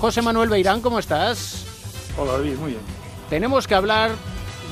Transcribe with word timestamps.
José 0.00 0.22
Manuel 0.22 0.48
Beirán, 0.48 0.80
¿cómo 0.80 0.98
estás? 0.98 1.66
Hola 2.16 2.32
David, 2.32 2.56
muy 2.56 2.70
bien. 2.70 2.80
Tenemos 3.28 3.66
que 3.68 3.74
hablar 3.74 4.12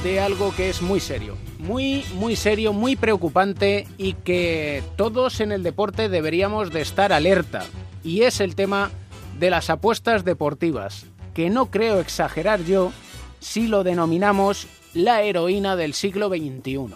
de 0.03 0.21
algo 0.21 0.55
que 0.57 0.71
es 0.71 0.81
muy 0.81 1.01
serio, 1.01 1.37
muy, 1.59 2.03
muy 2.15 2.35
serio, 2.35 2.73
muy 2.73 2.97
preocupante 2.97 3.87
y 3.99 4.15
que 4.15 4.83
todos 4.97 5.41
en 5.41 5.53
el 5.53 5.63
deporte 5.63 6.09
deberíamos 6.09 6.73
de 6.73 6.81
estar 6.81 7.13
alerta. 7.13 7.67
Y 8.03 8.23
es 8.23 8.41
el 8.41 8.55
tema 8.55 8.91
de 9.39 9.51
las 9.51 9.69
apuestas 9.69 10.25
deportivas, 10.25 11.05
que 11.35 11.51
no 11.51 11.67
creo 11.67 12.01
exagerar 12.01 12.65
yo 12.65 12.91
si 13.39 13.69
lo 13.69 13.85
denominamos 13.85 14.67
la 14.95 15.21
heroína 15.21 15.77
del 15.77 15.93
siglo 15.93 16.31
XXI. 16.31 16.87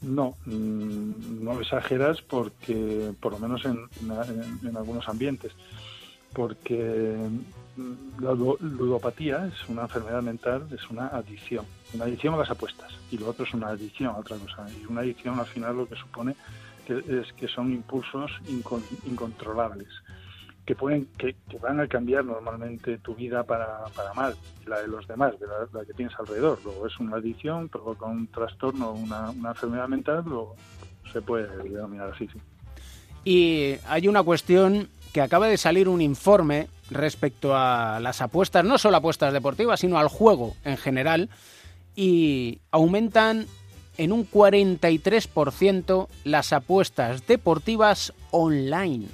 No, 0.00 0.34
mm, 0.46 1.44
no 1.44 1.60
exageras 1.60 2.22
porque, 2.22 3.12
por 3.20 3.34
lo 3.34 3.38
menos 3.38 3.62
en, 3.64 4.76
algunos 4.76 5.08
ambientes, 5.08 5.52
porque 6.32 7.16
mm, 7.76 8.22
la 8.22 8.32
ludopatía 8.32 9.46
es 9.46 9.68
una 9.68 9.82
enfermedad 9.82 10.22
mental, 10.22 10.66
es 10.72 10.88
una 10.90 11.08
adicción, 11.08 11.64
una 11.94 12.04
adicción 12.04 12.34
a 12.34 12.38
las 12.38 12.50
apuestas, 12.50 12.92
y 13.10 13.18
lo 13.18 13.28
otro 13.28 13.44
es 13.44 13.54
una 13.54 13.68
adicción 13.68 14.10
a 14.10 14.18
otra 14.18 14.36
cosa. 14.36 14.66
Y 14.80 14.86
una 14.86 15.00
adicción 15.00 15.38
al 15.38 15.46
final 15.46 15.76
lo 15.76 15.88
que 15.88 15.96
supone 15.96 16.34
que 16.86 16.98
es 16.98 17.32
que 17.34 17.48
son 17.48 17.72
impulsos 17.72 18.30
incontrolables 19.04 19.88
que 20.70 20.76
pueden 20.76 21.06
que, 21.18 21.34
van 21.60 21.80
a 21.80 21.88
cambiar 21.88 22.24
normalmente 22.24 22.98
tu 22.98 23.14
vida 23.16 23.42
para, 23.42 23.84
para 23.96 24.14
mal, 24.14 24.36
la 24.66 24.80
de 24.80 24.86
los 24.86 25.04
demás, 25.08 25.34
de 25.40 25.46
la, 25.46 25.84
que 25.84 25.92
tienes 25.94 26.14
alrededor. 26.16 26.60
Luego 26.64 26.86
es 26.86 26.96
una 27.00 27.16
adicción, 27.16 27.68
provoca 27.68 28.06
un 28.06 28.28
trastorno, 28.28 28.92
una, 28.92 29.30
una 29.30 29.48
enfermedad 29.48 29.88
mental, 29.88 30.22
luego 30.24 30.54
se 31.12 31.22
puede 31.22 31.48
denominar 31.64 32.12
así, 32.14 32.28
sí. 32.28 32.38
Y 33.24 33.74
hay 33.88 34.06
una 34.06 34.22
cuestión 34.22 34.88
que 35.12 35.20
acaba 35.20 35.48
de 35.48 35.56
salir 35.56 35.88
un 35.88 36.00
informe 36.00 36.68
respecto 36.90 37.56
a 37.56 38.00
las 38.00 38.20
apuestas, 38.20 38.64
no 38.64 38.78
solo 38.78 38.96
apuestas 38.96 39.32
deportivas, 39.32 39.80
sino 39.80 39.98
al 39.98 40.08
juego 40.08 40.54
en 40.64 40.76
general, 40.76 41.28
y 41.96 42.58
aumentan 42.70 43.46
en 43.96 44.12
un 44.12 44.28
43% 44.28 46.08
las 46.24 46.52
apuestas 46.52 47.26
deportivas 47.26 48.12
online. 48.30 49.06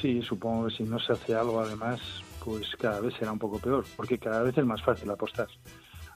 Sí, 0.00 0.22
supongo 0.22 0.68
que 0.68 0.76
si 0.76 0.82
no 0.84 0.98
se 0.98 1.12
hace 1.12 1.34
algo 1.34 1.60
además, 1.60 2.00
pues 2.44 2.64
cada 2.78 3.00
vez 3.00 3.14
será 3.18 3.32
un 3.32 3.38
poco 3.38 3.58
peor, 3.58 3.84
porque 3.96 4.18
cada 4.18 4.42
vez 4.42 4.56
es 4.56 4.64
más 4.64 4.82
fácil 4.82 5.10
apostar. 5.10 5.48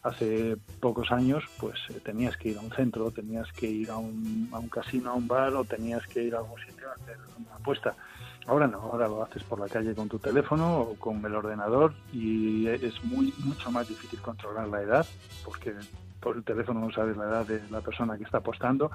Hace 0.03 0.57
pocos 0.81 1.13
años, 1.13 1.45
pues 1.59 1.79
eh, 1.91 2.01
tenías 2.03 2.37
que 2.37 2.51
ir 2.51 2.59
a 2.59 2.63
un 2.63 2.71
centro, 2.71 3.11
tenías 3.11 3.53
que 3.53 3.67
ir 3.67 3.91
a 3.91 3.99
un, 3.99 4.49
a 4.53 4.59
un 4.59 4.69
casino, 4.69 5.11
a 5.11 5.15
un 5.15 5.29
bar 5.29 5.55
o 5.55 5.65
tenías 5.65 6.07
que 6.07 6.23
ir 6.23 6.35
a 6.35 6.39
algún 6.39 6.59
sitio 6.61 6.89
a 6.89 6.95
hacer 6.95 7.19
una 7.39 7.55
apuesta. 7.57 7.95
Ahora 8.47 8.67
no, 8.67 8.79
ahora 8.79 9.07
lo 9.07 9.23
haces 9.23 9.45
por 9.45 9.61
la 9.61 9.69
calle 9.69 9.95
con 9.95 10.09
tu 10.09 10.19
teléfono 10.19 10.81
o 10.81 10.95
con 10.95 11.25
el 11.25 11.35
ordenador 11.35 11.93
y 12.13 12.67
es 12.67 13.05
muy 13.05 13.33
mucho 13.45 13.71
más 13.71 13.87
difícil 13.89 14.21
controlar 14.21 14.69
la 14.69 14.81
edad, 14.81 15.07
porque 15.45 15.75
por 16.21 16.37
el 16.37 16.45
teléfono 16.45 16.81
no 16.81 16.91
sabes 16.91 17.17
la 17.17 17.25
edad 17.25 17.47
de 17.47 17.61
la 17.71 17.81
persona 17.81 18.17
que 18.17 18.25
está 18.25 18.39
apostando 18.39 18.91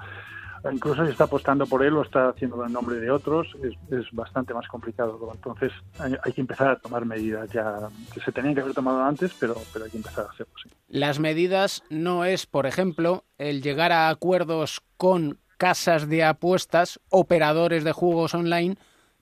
incluso 0.72 1.04
si 1.04 1.12
está 1.12 1.24
apostando 1.24 1.66
por 1.66 1.84
él 1.84 1.96
o 1.96 2.02
está 2.02 2.28
haciendo 2.28 2.64
el 2.64 2.72
nombre 2.72 2.96
de 2.96 3.10
otros, 3.10 3.56
es, 3.90 4.10
bastante 4.12 4.54
más 4.54 4.66
complicado. 4.68 5.18
Entonces 5.34 5.72
hay, 5.98 6.32
que 6.32 6.40
empezar 6.40 6.68
a 6.68 6.78
tomar 6.78 7.04
medidas 7.04 7.50
ya 7.50 7.88
que 8.12 8.20
se 8.20 8.32
tenían 8.32 8.54
que 8.54 8.60
haber 8.60 8.74
tomado 8.74 9.02
antes, 9.02 9.34
pero, 9.38 9.54
pero 9.72 9.84
hay 9.84 9.90
que 9.90 9.96
empezar 9.96 10.26
a 10.26 10.30
hacerlo. 10.30 10.52
Las 10.88 11.18
medidas 11.18 11.82
no 11.90 12.24
es, 12.24 12.46
por 12.46 12.66
ejemplo, 12.66 13.24
el 13.38 13.62
llegar 13.62 13.92
a 13.92 14.08
acuerdos 14.08 14.82
con 14.96 15.38
casas 15.58 16.08
de 16.08 16.24
apuestas, 16.24 17.00
operadores 17.10 17.84
de 17.84 17.92
juegos 17.92 18.34
online, 18.34 18.76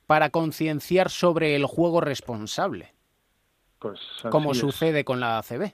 para 0.06 0.30
concienciar 0.30 1.10
sobre 1.10 1.56
el 1.56 1.64
juego 1.64 2.00
responsable. 2.00 2.94
Pues 3.78 4.00
como 4.30 4.54
sucede 4.54 5.04
con 5.04 5.20
la 5.20 5.38
ACB. 5.38 5.72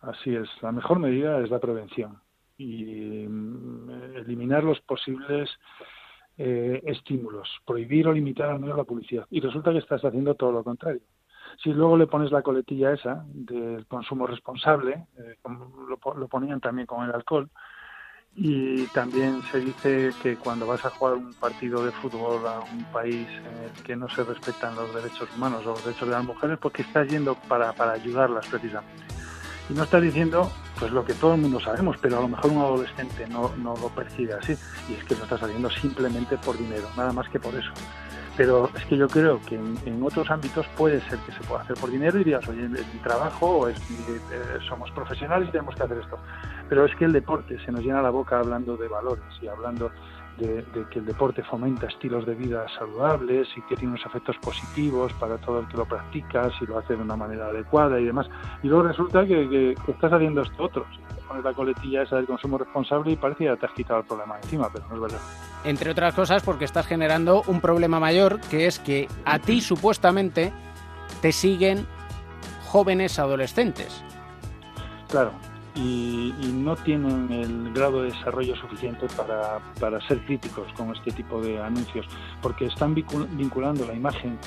Así 0.00 0.34
es. 0.34 0.48
La 0.62 0.72
mejor 0.72 0.98
medida 0.98 1.40
es 1.40 1.50
la 1.50 1.58
prevención 1.58 2.20
y 2.58 3.26
eliminar 4.16 4.64
los 4.64 4.80
posibles 4.80 5.50
eh, 6.38 6.82
estímulos, 6.86 7.48
prohibir 7.66 8.08
o 8.08 8.12
limitar 8.12 8.50
al 8.50 8.60
menos 8.60 8.76
la 8.76 8.84
publicidad. 8.84 9.26
Y 9.30 9.40
resulta 9.40 9.72
que 9.72 9.78
estás 9.78 10.04
haciendo 10.04 10.34
todo 10.34 10.52
lo 10.52 10.64
contrario. 10.64 11.02
Si 11.62 11.70
luego 11.70 11.96
le 11.96 12.06
pones 12.06 12.32
la 12.32 12.42
coletilla 12.42 12.92
esa 12.92 13.24
del 13.26 13.86
consumo 13.86 14.26
responsable, 14.26 15.06
eh, 15.18 15.36
lo, 15.44 16.14
lo, 16.14 16.28
ponían 16.28 16.60
también 16.60 16.86
con 16.86 17.04
el 17.04 17.14
alcohol, 17.14 17.50
y 18.34 18.86
también 18.88 19.42
se 19.42 19.60
dice 19.60 20.10
que 20.22 20.36
cuando 20.36 20.66
vas 20.66 20.84
a 20.86 20.90
jugar 20.90 21.16
un 21.16 21.34
partido 21.34 21.84
de 21.84 21.92
fútbol 21.92 22.46
a 22.46 22.60
un 22.60 22.84
país 22.84 23.28
en 23.28 23.64
el 23.64 23.84
que 23.84 23.94
no 23.94 24.08
se 24.08 24.24
respetan 24.24 24.74
los 24.74 24.94
derechos 24.94 25.28
humanos 25.36 25.66
o 25.66 25.70
los 25.70 25.84
derechos 25.84 26.08
de 26.08 26.14
las 26.14 26.24
mujeres, 26.24 26.58
porque 26.58 26.80
estás 26.80 27.06
yendo 27.08 27.34
para, 27.46 27.74
para 27.74 27.92
ayudarlas 27.92 28.46
precisamente. 28.48 29.04
Y 29.68 29.74
no 29.74 29.82
estás 29.82 30.00
diciendo 30.00 30.50
pues 30.82 30.90
lo 30.90 31.04
que 31.04 31.14
todo 31.14 31.34
el 31.34 31.40
mundo 31.40 31.60
sabemos, 31.60 31.96
pero 32.02 32.18
a 32.18 32.22
lo 32.22 32.26
mejor 32.26 32.50
un 32.50 32.58
adolescente 32.58 33.24
no, 33.28 33.52
no 33.58 33.76
lo 33.76 33.88
percibe 33.90 34.34
así, 34.34 34.56
y 34.88 34.94
es 34.94 35.04
que 35.04 35.14
lo 35.14 35.22
estás 35.22 35.40
haciendo 35.40 35.70
simplemente 35.70 36.36
por 36.38 36.58
dinero, 36.58 36.88
nada 36.96 37.12
más 37.12 37.28
que 37.28 37.38
por 37.38 37.54
eso. 37.54 37.70
Pero 38.36 38.68
es 38.76 38.84
que 38.86 38.96
yo 38.96 39.06
creo 39.06 39.40
que 39.42 39.54
en, 39.54 40.02
otros 40.02 40.28
ámbitos 40.28 40.66
puede 40.76 41.00
ser 41.02 41.20
que 41.20 41.30
se 41.30 41.40
pueda 41.42 41.62
hacer 41.62 41.76
por 41.76 41.88
dinero 41.88 42.18
y 42.18 42.24
digas, 42.24 42.48
oye, 42.48 42.64
es 42.64 42.94
mi 42.94 43.00
trabajo 43.00 43.58
o 43.58 43.68
es 43.68 43.78
eh, 43.78 44.58
somos 44.68 44.90
profesionales 44.90 45.50
y 45.50 45.52
tenemos 45.52 45.76
que 45.76 45.84
hacer 45.84 45.98
esto. 45.98 46.18
Pero 46.68 46.84
es 46.84 46.96
que 46.96 47.04
el 47.04 47.12
deporte 47.12 47.64
se 47.64 47.70
nos 47.70 47.82
llena 47.82 48.02
la 48.02 48.10
boca 48.10 48.40
hablando 48.40 48.76
de 48.76 48.88
valores 48.88 49.22
y 49.40 49.46
hablando 49.46 49.92
de, 50.38 50.64
que 50.90 50.98
el 50.98 51.06
deporte 51.06 51.42
fomenta 51.42 51.86
estilos 51.86 52.26
de 52.26 52.34
vida 52.34 52.66
saludables 52.78 53.48
y 53.56 53.60
que 53.62 53.76
tiene 53.76 53.94
unos 53.94 54.06
efectos 54.06 54.36
positivos 54.38 55.12
para 55.14 55.38
todo 55.38 55.60
el 55.60 55.68
que 55.68 55.76
lo 55.76 55.84
practica, 55.84 56.50
si 56.58 56.66
lo 56.66 56.78
hace 56.78 56.96
de 56.96 57.02
una 57.02 57.16
manera 57.16 57.46
adecuada 57.46 58.00
y 58.00 58.04
demás. 58.04 58.26
Y 58.62 58.68
luego 58.68 58.88
resulta 58.88 59.26
que, 59.26 59.74
estás 59.88 60.12
haciendo 60.12 60.42
esto 60.42 60.64
otro. 60.64 60.86
Si 60.92 61.22
pones 61.26 61.44
la 61.44 61.52
coletilla 61.52 62.02
esa 62.02 62.16
del 62.16 62.26
consumo 62.26 62.58
responsable 62.58 63.12
y 63.12 63.16
parece 63.16 63.38
que 63.38 63.44
ya 63.44 63.56
te 63.56 63.66
has 63.66 63.72
quitado 63.72 64.00
el 64.00 64.06
problema 64.06 64.36
encima, 64.42 64.68
pero 64.72 64.86
no 64.88 64.94
es 64.96 65.00
verdad. 65.00 65.20
Entre 65.64 65.90
otras 65.90 66.14
cosas 66.14 66.42
porque 66.42 66.64
estás 66.64 66.86
generando 66.86 67.42
un 67.46 67.60
problema 67.60 68.00
mayor, 68.00 68.40
que 68.40 68.66
es 68.66 68.78
que 68.78 69.08
a 69.24 69.38
ti 69.38 69.60
supuestamente 69.60 70.52
te 71.20 71.32
siguen 71.32 71.86
jóvenes 72.64 73.18
adolescentes. 73.18 74.02
Claro, 75.08 75.32
y, 75.74 76.32
no 76.52 76.76
tienen 76.76 77.30
el 77.32 77.72
grado 77.72 78.02
de 78.02 78.10
desarrollo 78.10 78.54
suficiente 78.56 79.06
para, 79.16 79.58
para, 79.80 80.00
ser 80.06 80.24
críticos 80.24 80.72
con 80.74 80.94
este 80.94 81.10
tipo 81.10 81.40
de 81.40 81.60
anuncios, 81.60 82.06
porque 82.40 82.66
están 82.66 82.94
vinculando 82.94 83.84
la 83.86 83.94
imagen 83.94 84.38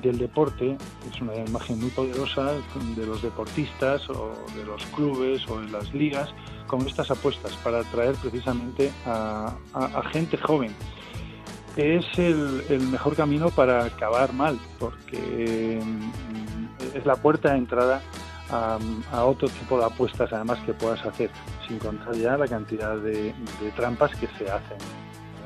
del 0.00 0.18
deporte, 0.18 0.76
es 1.10 1.20
una 1.20 1.34
imagen 1.36 1.80
muy 1.80 1.90
poderosa 1.90 2.52
de 2.94 3.06
los 3.06 3.22
deportistas 3.22 4.08
o 4.10 4.34
de 4.54 4.64
los 4.64 4.84
clubes 4.86 5.48
o 5.48 5.60
de 5.60 5.68
las 5.70 5.92
ligas, 5.92 6.28
con 6.66 6.86
estas 6.86 7.10
apuestas 7.10 7.52
para 7.64 7.80
atraer 7.80 8.14
precisamente 8.16 8.92
a, 9.06 9.56
gente 10.12 10.36
joven. 10.36 10.74
Es 11.76 12.06
el, 12.18 12.62
el 12.70 12.80
mejor 12.88 13.16
camino 13.16 13.50
para 13.50 13.84
acabar 13.84 14.32
mal, 14.32 14.58
porque 14.78 15.80
mm, 15.82 16.96
es 16.96 17.04
la 17.04 17.16
puerta 17.16 17.52
de 17.52 17.58
entrada 17.58 18.02
a, 18.50 19.24
otro 19.24 19.48
tipo 19.48 19.78
de 19.78 19.86
apuestas 19.86 20.32
además 20.32 20.58
que 20.64 20.72
puedas 20.74 21.04
hacer, 21.04 21.30
sin 21.66 21.78
contar 21.78 22.14
ya 22.14 22.36
la 22.36 22.46
cantidad 22.46 22.96
de, 22.98 23.34
trampas 23.74 24.14
que 24.16 24.26
se 24.38 24.50
hacen 24.50 24.78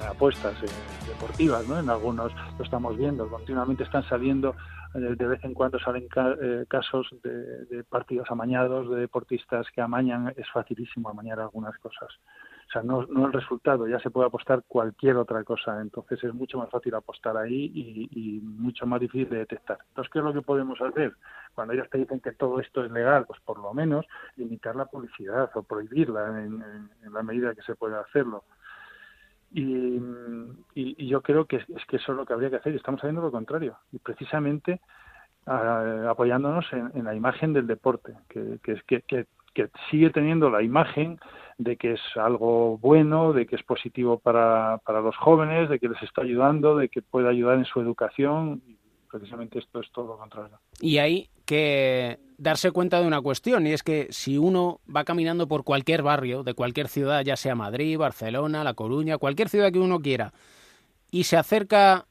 apuestas 0.08 0.55
eh, 0.62 0.67
deportivas, 1.06 1.67
¿no? 1.69 1.79
En 1.79 1.91
algunos 1.91 2.32
lo 2.56 2.64
estamos 2.64 2.97
viendo, 2.97 3.29
continuamente 3.29 3.82
están 3.85 4.02
saliendo, 4.05 4.55
eh, 4.94 5.14
de 5.17 5.26
vez 5.26 5.44
en 5.44 5.52
cuando 5.52 5.79
salen 5.79 6.08
eh, 6.17 6.64
casos 6.69 7.08
de, 7.23 7.67
de, 7.67 7.85
partidos 7.85 8.31
amañados, 8.31 8.91
de 8.91 8.97
deportistas 8.97 9.67
que 9.75 9.82
amañan, 9.82 10.32
es 10.37 10.49
facilísimo 10.50 11.11
amañar 11.11 11.41
algunas 11.41 11.76
cosas. 11.79 12.08
O 12.70 12.72
sea, 12.72 12.82
no, 12.84 13.05
no 13.06 13.26
el 13.26 13.32
resultado, 13.32 13.88
ya 13.88 13.99
se 13.99 14.11
puede 14.11 14.28
apostar 14.28 14.62
cualquier 14.69 15.17
otra 15.17 15.43
cosa, 15.43 15.81
entonces 15.81 16.22
es 16.22 16.32
mucho 16.32 16.56
más 16.56 16.70
fácil 16.70 16.94
apostar 16.94 17.37
ahí 17.37 17.72
y, 17.75 18.40
mucho 18.43 18.87
más 18.87 19.00
difícil 19.00 19.28
de 19.28 19.38
detectar. 19.38 19.78
Entonces, 19.88 20.12
¿qué 20.12 20.20
es 20.20 20.25
lo 20.25 20.32
que 20.32 20.43
podemos 20.43 20.81
hacer? 20.81 21.17
Cuando 21.52 21.75
ellos 21.75 21.90
te 21.90 21.99
dicen 21.99 22.20
que 22.20 22.31
todo 22.31 22.61
esto 22.61 22.84
es 22.84 22.93
legal, 22.93 23.26
pues 23.26 23.40
por 23.40 23.58
lo 23.58 23.75
menos 23.75 24.06
limitar 24.37 24.76
la 24.76 24.84
publicidad 24.84 25.50
o 25.55 25.64
prohibirla 25.64 26.44
en, 26.44 26.62
la 27.12 27.25
medida 27.25 27.56
que 27.56 27.62
se 27.62 27.75
pueda 27.75 28.02
hacerlo. 28.02 28.44
Y, 29.50 29.99
yo 31.08 31.23
creo 31.23 31.46
que 31.46 31.56
es, 31.56 31.87
que 31.88 31.96
eso 31.96 32.12
es 32.12 32.19
lo 32.19 32.25
que 32.25 32.34
habría 32.34 32.50
que 32.50 32.56
hacer 32.56 32.73
y 32.73 32.76
estamos 32.76 33.00
haciendo 33.00 33.20
lo 33.20 33.32
contrario. 33.32 33.78
Y 33.90 33.99
precisamente 33.99 34.81
apoyándonos 35.44 36.73
en, 36.73 37.05
la 37.05 37.16
imagen 37.16 37.52
del 37.52 37.66
deporte, 37.66 38.14
que, 38.28 38.61
que, 38.62 39.02
que, 39.02 39.26
que 39.55 39.69
sigue 39.91 40.11
teniendo 40.11 40.50
la 40.50 40.62
imagen 40.62 41.19
de 41.58 41.76
que 41.76 41.93
es 41.93 42.00
algo 42.17 42.79
bueno, 42.79 43.32
de 43.32 43.47
que 43.47 43.56
es 43.56 43.62
positivo 43.62 44.19
para, 44.19 44.79
para 44.79 45.00
los 45.00 45.17
jóvenes, 45.17 45.69
de 45.69 45.79
que 45.79 45.88
les 45.88 46.02
está 46.02 46.23
ayudando, 46.23 46.76
de 46.76 46.88
que 46.88 47.02
puede 47.02 47.29
ayudar 47.29 47.58
en 47.58 47.67
su 47.67 47.81
educación. 47.81 48.62
Precisamente 49.11 49.58
esto 49.58 49.81
es 49.81 49.91
todo 49.93 50.06
lo 50.06 50.19
contrario. 50.19 50.58
Y 50.81 50.99
hay 50.99 51.29
que 51.44 52.19
darse 52.38 52.70
cuenta 52.70 53.00
de 53.00 53.06
una 53.06 53.20
cuestión, 53.20 53.67
y 53.67 53.73
es 53.73 53.82
que 53.82 54.06
si 54.11 54.38
uno 54.38 54.81
va 54.94 55.05
caminando 55.05 55.49
por 55.49 55.64
cualquier 55.64 56.02
barrio 56.02 56.43
de 56.44 56.55
cualquier 56.55 56.88
ciudad, 56.88 57.23
ya 57.25 57.37
sea 57.37 57.55
Madrid, 57.55 57.99
Barcelona, 57.99 58.64
La 58.64 58.75
Coruña, 58.75 59.19
cualquier 59.19 59.49
ciudad 59.49 59.73
que 59.73 59.81
uno 59.81 60.00
quiera, 60.00 60.32
y 61.11 61.25
se 61.25 61.37
acerca 61.37 62.06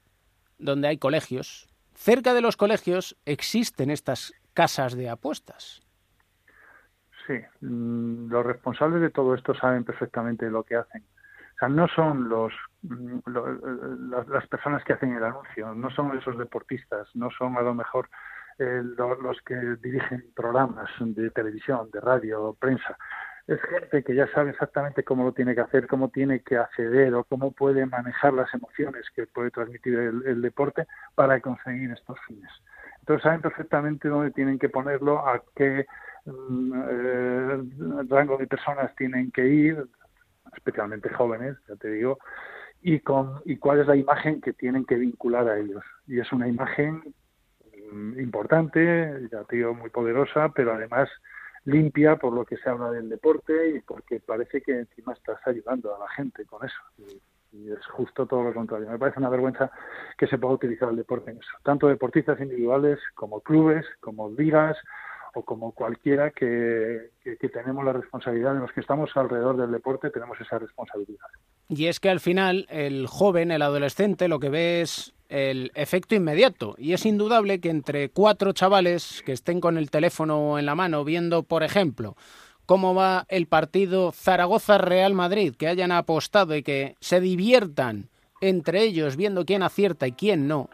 donde 0.60 0.90
hay 0.90 0.98
colegios, 0.98 1.68
cerca 1.96 2.34
de 2.34 2.42
los 2.42 2.58
colegios 2.58 3.16
existen 3.26 3.90
estas 3.90 4.34
casas 4.54 4.94
de 4.94 5.10
apuestas. 5.10 5.82
Sí, 7.30 7.40
mm, 7.62 8.32
los 8.32 8.44
responsables 8.44 9.02
de 9.02 9.12
todo 9.12 9.36
esto 9.36 9.54
saben 9.54 9.84
perfectamente 9.84 10.50
lo 10.50 10.64
que 10.64 10.78
hacen. 10.78 11.04
O 11.04 11.60
sea, 11.60 11.70
no 11.70 11.88
son 11.88 12.28
los, 12.28 12.52
mm, 12.82 13.20
las 14.30 14.48
personas 14.48 14.84
que 14.84 14.94
hacen 14.94 15.14
el 15.16 15.24
anuncio, 15.24 15.76
no 15.76 15.92
son 15.92 16.18
esos 16.18 16.40
deportistas, 16.40 17.08
no 17.16 17.30
son 17.30 17.56
a 17.58 17.62
lo 17.62 17.76
mejor 17.76 18.10
eh, 18.58 18.82
los 18.84 19.40
que 19.44 19.56
dirigen 19.80 20.26
programas 20.36 20.90
de 21.00 21.30
televisión, 21.30 21.92
de 21.92 22.02
radio, 22.02 22.58
prensa. 22.60 22.98
Es 23.46 23.62
gente 23.62 24.04
que 24.04 24.16
ya 24.16 24.28
sabe 24.34 24.50
exactamente 24.50 25.04
cómo 25.04 25.24
lo 25.24 25.32
tiene 25.32 25.54
que 25.54 25.62
hacer, 25.62 25.86
cómo 25.86 26.10
tiene 26.10 26.42
que 26.42 26.58
acceder 26.58 27.14
o 27.14 27.26
cómo 27.26 27.52
puede 27.52 27.86
manejar 27.86 28.34
las 28.34 28.52
emociones 28.56 29.06
que 29.16 29.28
puede 29.28 29.52
transmitir 29.52 29.98
el 30.00 30.42
deporte 30.42 30.88
para 31.14 31.40
conseguir 31.42 31.92
estos 31.92 32.20
fines. 32.28 32.52
Entonces 33.00 33.24
saben 33.24 33.42
perfectamente 33.42 34.08
dónde 34.08 34.32
tienen 34.32 34.60
que 34.60 34.70
ponerlo, 34.70 35.28
a 35.28 35.42
qué 35.56 35.86
eh, 36.90 37.64
rango 38.10 38.38
de 38.38 38.48
personas 38.48 38.96
tienen 38.96 39.32
que 39.32 39.48
ir, 39.48 39.86
especialmente 40.56 41.10
jóvenes, 41.10 41.58
ya 41.68 41.76
te 41.76 41.90
digo, 41.90 42.20
y, 42.82 43.00
con, 43.00 43.42
y 43.46 43.58
cuál 43.58 43.82
es 43.82 43.88
la 43.88 43.96
imagen 43.96 44.42
que 44.42 44.54
tienen 44.54 44.86
que 44.86 44.96
vincular 44.96 45.48
a 45.48 45.58
ellos. 45.58 45.84
Y 46.08 46.20
es 46.20 46.32
una 46.32 46.48
imagen 46.48 47.14
mm, 47.92 48.20
importante, 48.20 49.28
ya 49.32 49.44
te 49.44 49.58
digo, 49.58 49.74
muy 49.74 49.90
poderosa, 49.90 50.50
pero 50.50 50.74
además 50.74 51.10
limpia 51.66 52.16
por 52.16 52.34
lo 52.34 52.46
que 52.46 52.58
se 52.58 52.70
habla 52.70 52.92
del 52.92 53.10
deporte 53.10 53.76
y 53.76 53.82
porque 53.82 54.20
parece 54.20 54.62
que 54.62 54.80
encima 54.80 55.14
estás 55.14 55.40
ayudando 55.46 55.96
a 55.96 56.00
la 56.00 56.10
gente 56.10 56.46
con 56.46 56.66
eso 56.66 57.20
y 57.52 57.72
es 57.72 57.86
justo 57.88 58.26
todo 58.26 58.44
lo 58.44 58.54
contrario. 58.54 58.90
Me 58.90 59.00
parece 59.00 59.20
una 59.20 59.30
vergüenza 59.30 59.72
que 60.18 60.28
se 60.28 60.38
pueda 60.38 60.54
utilizar 60.54 60.90
el 60.90 60.98
deporte 60.98 61.32
en 61.32 61.38
eso. 61.38 61.52
Tanto 61.64 61.88
deportistas 61.88 62.40
individuales 62.40 63.00
como 63.16 63.42
clubes, 63.42 63.86
como 64.00 64.30
ligas 64.30 64.78
o 65.34 65.44
como 65.44 65.72
cualquiera 65.72 66.32
que, 66.32 67.12
tenemos 67.54 67.86
la 67.86 67.94
responsabilidad, 67.94 68.54
de 68.54 68.60
los 68.62 68.72
que 68.72 68.82
estamos 68.82 69.10
alrededor 69.16 69.58
del 69.58 69.72
deporte, 69.72 70.10
tenemos 70.10 70.40
esa 70.40 70.60
responsabilidad. 70.60 71.28
Y 71.68 71.88
es 71.88 72.00
que 72.00 72.10
al 72.10 72.20
final 72.20 72.66
el 72.70 73.08
joven, 73.08 73.52
el 73.52 73.62
adolescente, 73.62 74.28
lo 74.28 74.40
que 74.40 74.50
ve 74.50 74.82
es 74.82 75.14
el 75.30 75.72
efecto 75.76 76.16
inmediato. 76.16 76.76
Y 76.78 76.94
es 76.94 77.06
indudable 77.06 77.60
que 77.60 77.70
entre 77.70 78.10
cuatro 78.10 78.54
chavales 78.54 79.22
que 79.26 79.34
estén 79.34 79.62
con 79.62 79.78
el 79.78 79.92
teléfono 79.92 80.58
en 80.58 80.66
la 80.66 80.76
mano 80.76 81.04
viendo, 81.04 81.44
por 81.44 81.64
ejemplo, 81.64 82.16
cómo 82.66 82.96
va 82.96 83.26
el 83.30 83.48
partido 83.48 84.12
Zaragoza-Real 84.12 85.14
Madrid, 85.14 85.56
que 85.56 85.68
hayan 85.68 85.92
apostado 85.92 86.56
y 86.56 86.64
que 86.64 86.96
se 87.00 87.20
diviertan 87.20 88.10
entre 88.42 88.84
ellos 88.84 89.16
viendo 89.16 89.46
quién 89.46 89.64
acierta 89.64 90.08
y 90.08 90.14
quién 90.14 90.48
no, 90.48 90.70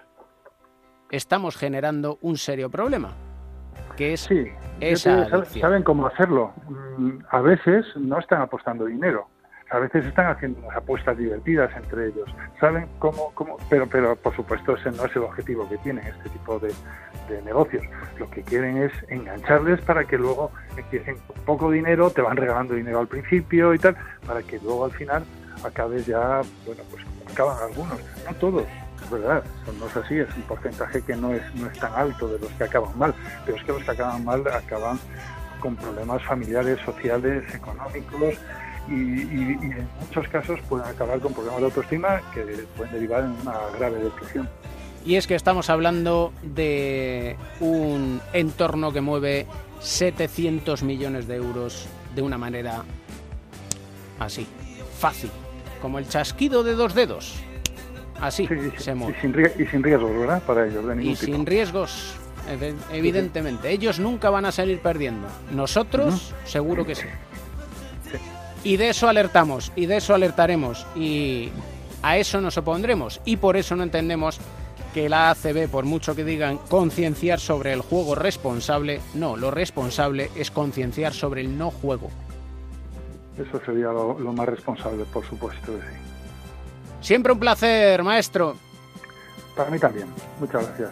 estamos 1.09 1.55
generando 1.55 2.17
un 2.21 2.37
serio 2.37 2.69
problema, 2.69 3.15
que 3.95 4.13
es 4.13 4.21
sí, 4.21 4.51
esa 4.79 5.27
saben 5.45 5.83
cómo 5.83 6.07
hacerlo. 6.07 6.53
Mm, 6.67 7.19
a 7.29 7.41
veces 7.41 7.85
no 7.95 8.19
están 8.19 8.41
apostando 8.41 8.85
dinero, 8.85 9.27
a 9.71 9.79
veces 9.79 10.05
están 10.05 10.27
haciendo 10.27 10.59
unas 10.59 10.77
apuestas 10.77 11.17
divertidas 11.17 11.71
entre 11.75 12.07
ellos. 12.07 12.29
Saben 12.59 12.87
cómo, 12.99 13.31
cómo 13.33 13.57
pero, 13.69 13.87
pero 13.87 14.15
por 14.15 14.35
supuesto 14.35 14.75
ese 14.75 14.91
no 14.91 15.05
es 15.05 15.15
el 15.15 15.23
objetivo 15.23 15.67
que 15.67 15.77
tienen 15.77 16.05
este 16.05 16.29
tipo 16.29 16.59
de, 16.59 16.73
de 17.29 17.41
negocios. 17.41 17.83
Lo 18.19 18.29
que 18.29 18.41
quieren 18.43 18.77
es 18.77 18.91
engancharles 19.09 19.81
para 19.81 20.05
que 20.05 20.17
luego 20.17 20.51
empiecen 20.77 21.17
con 21.27 21.35
poco 21.45 21.71
dinero, 21.71 22.09
te 22.09 22.21
van 22.21 22.37
regalando 22.37 22.75
dinero 22.75 22.99
al 22.99 23.07
principio 23.07 23.73
y 23.73 23.79
tal, 23.79 23.95
para 24.25 24.41
que 24.43 24.59
luego 24.59 24.85
al 24.85 24.91
final 24.91 25.23
acabes 25.63 26.05
ya, 26.05 26.41
bueno, 26.65 26.83
pues 26.91 27.03
como 27.03 27.31
acaban 27.31 27.57
algunos, 27.63 27.99
no 28.25 28.35
todos, 28.39 28.63
es 29.03 29.09
verdad, 29.09 29.43
no 29.79 29.87
es 29.87 29.95
así, 29.97 30.15
es 30.17 30.35
un 30.35 30.43
porcentaje 30.43 31.01
que 31.01 31.15
no 31.15 31.33
es, 31.33 31.41
no 31.55 31.67
es 31.67 31.77
tan 31.79 31.93
alto 31.93 32.27
de 32.27 32.39
los 32.39 32.49
que 32.51 32.63
acaban 32.63 32.97
mal, 32.97 33.13
pero 33.45 33.57
es 33.57 33.63
que 33.63 33.71
los 33.71 33.83
que 33.83 33.91
acaban 33.91 34.23
mal 34.23 34.43
acaban 34.47 34.99
con 35.59 35.75
problemas 35.75 36.23
familiares, 36.23 36.79
sociales, 36.85 37.43
económicos 37.53 38.35
y, 38.87 38.93
en 38.93 39.87
muchos 39.99 40.27
casos 40.27 40.59
pueden 40.69 40.87
acabar 40.87 41.19
con 41.19 41.33
problemas 41.33 41.59
de 41.59 41.65
autoestima 41.65 42.21
que 42.33 42.41
pueden 42.77 42.93
derivar 42.93 43.23
en 43.23 43.31
una 43.41 43.57
grave 43.77 44.03
depresión. 44.03 44.49
Y 45.05 45.15
es 45.15 45.27
que 45.27 45.35
estamos 45.35 45.69
hablando 45.69 46.33
de 46.41 47.35
un 47.59 48.21
entorno 48.33 48.91
que 48.91 49.01
mueve 49.01 49.45
700 49.79 50.83
millones 50.83 51.27
de 51.27 51.35
euros 51.35 51.87
de 52.15 52.21
una 52.21 52.37
manera 52.37 52.83
así, 54.19 54.47
fácil, 54.99 55.29
como 55.81 55.99
el 55.99 56.07
chasquido 56.07 56.63
de 56.63 56.73
dos 56.73 56.95
dedos. 56.95 57.44
Así 58.19 58.47
se 58.77 58.95
mueve. 58.95 59.17
Y 59.17 59.65
sin, 59.65 59.83
riesgos, 59.83 60.11
¿verdad? 60.11 60.41
Para 60.43 60.67
ellos, 60.67 60.85
de 60.85 61.03
Y 61.03 61.15
sin 61.15 61.45
riesgos, 61.45 62.15
evidentemente. 62.91 63.69
Ellos 63.71 63.99
nunca 63.99 64.29
van 64.29 64.45
a 64.45 64.51
salir 64.51 64.79
perdiendo. 64.79 65.27
Nosotros, 65.51 66.33
seguro 66.45 66.85
que 66.85 66.95
sí. 66.95 67.07
Y 68.63 68.77
de 68.77 68.89
eso 68.89 69.07
alertamos, 69.07 69.71
y 69.75 69.85
de 69.85 69.97
eso 69.97 70.15
alertaremos, 70.15 70.87
y 70.95 71.51
a 72.01 72.17
eso 72.17 72.41
nos 72.41 72.57
opondremos. 72.57 73.21
Y 73.23 73.37
por 73.37 73.57
eso 73.57 73.75
no 73.75 73.83
entendemos 73.83 74.39
que 74.93 75.09
la 75.09 75.29
ACB, 75.31 75.69
por 75.69 75.85
mucho 75.85 76.15
que 76.15 76.23
digan 76.23 76.57
concienciar 76.69 77.39
sobre 77.39 77.73
el 77.73 77.81
juego 77.81 78.15
responsable, 78.15 79.01
no, 79.13 79.35
lo 79.35 79.51
responsable 79.51 80.31
es 80.35 80.51
concienciar 80.51 81.13
sobre 81.13 81.41
el 81.41 81.57
no 81.57 81.69
juego. 81.69 82.09
Eso 83.37 83.59
sería 83.65 83.87
lo, 83.87 84.15
más 84.15 84.47
responsable, 84.47 85.03
por 85.11 85.25
supuesto. 85.25 85.73
Sí. 85.73 86.14
Siempre 87.05 87.31
un 87.31 87.39
placer, 87.39 88.01
maestro. 88.01 88.55
Para 89.55 89.69
mí 89.69 89.77
también. 89.77 90.07
Muchas 90.39 90.65
gracias. 90.65 90.89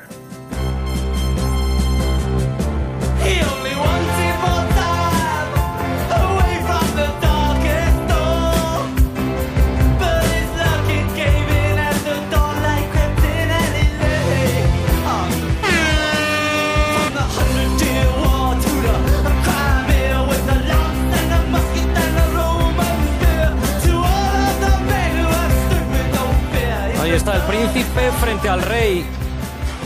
Príncipe 27.74 28.12
frente 28.22 28.50
al 28.50 28.62
rey. 28.62 29.06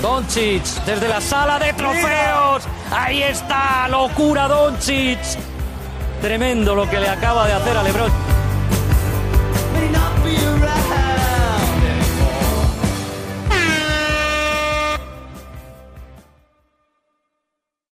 Doncic 0.02 0.64
desde 0.86 1.08
la 1.08 1.22
sala 1.22 1.58
de 1.58 1.74
trofeos. 1.74 2.64
Ahí 2.92 3.24
está, 3.24 3.88
locura 3.88 4.48
Doncic. 4.48 5.20
Tremendo 6.22 6.76
lo 6.76 6.90
que 6.90 7.00
le 7.00 7.08
acaba 7.08 7.48
de 7.48 7.54
hacer 7.54 7.78
a 7.78 7.84
LeBron. 7.84 8.37